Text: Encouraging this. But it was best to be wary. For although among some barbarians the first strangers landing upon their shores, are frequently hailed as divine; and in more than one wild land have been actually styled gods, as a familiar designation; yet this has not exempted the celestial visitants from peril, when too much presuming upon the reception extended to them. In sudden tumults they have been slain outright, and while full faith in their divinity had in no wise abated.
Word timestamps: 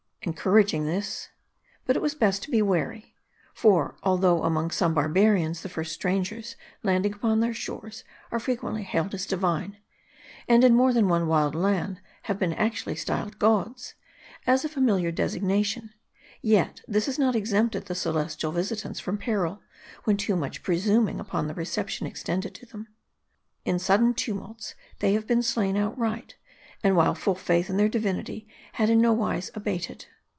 Encouraging 0.23 0.85
this. 0.85 1.29
But 1.83 1.95
it 1.95 2.01
was 2.03 2.13
best 2.13 2.43
to 2.43 2.51
be 2.51 2.61
wary. 2.61 3.15
For 3.55 3.95
although 4.03 4.43
among 4.43 4.69
some 4.69 4.93
barbarians 4.93 5.61
the 5.63 5.67
first 5.67 5.93
strangers 5.93 6.55
landing 6.83 7.15
upon 7.15 7.39
their 7.39 7.55
shores, 7.55 8.03
are 8.31 8.39
frequently 8.39 8.83
hailed 8.83 9.15
as 9.15 9.25
divine; 9.25 9.77
and 10.47 10.63
in 10.63 10.75
more 10.75 10.93
than 10.93 11.07
one 11.09 11.25
wild 11.25 11.55
land 11.55 12.01
have 12.23 12.37
been 12.37 12.53
actually 12.53 12.97
styled 12.97 13.39
gods, 13.39 13.95
as 14.45 14.63
a 14.63 14.69
familiar 14.69 15.11
designation; 15.11 15.89
yet 16.43 16.81
this 16.87 17.07
has 17.07 17.17
not 17.17 17.35
exempted 17.35 17.87
the 17.87 17.95
celestial 17.95 18.51
visitants 18.51 18.99
from 18.99 19.17
peril, 19.17 19.63
when 20.03 20.17
too 20.17 20.35
much 20.35 20.61
presuming 20.61 21.19
upon 21.19 21.47
the 21.47 21.55
reception 21.55 22.05
extended 22.05 22.53
to 22.53 22.67
them. 22.67 22.87
In 23.65 23.79
sudden 23.79 24.13
tumults 24.13 24.75
they 24.99 25.13
have 25.13 25.25
been 25.25 25.41
slain 25.41 25.75
outright, 25.75 26.35
and 26.83 26.95
while 26.95 27.13
full 27.13 27.35
faith 27.35 27.69
in 27.69 27.77
their 27.77 27.89
divinity 27.89 28.47
had 28.73 28.89
in 28.89 28.99
no 28.99 29.13
wise 29.13 29.51
abated. 29.53 30.07